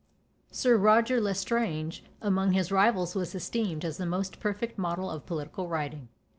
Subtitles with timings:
[0.49, 5.67] Sir Roger L'Estrange among his rivals was esteemed as the most perfect model of political
[5.67, 6.07] writing.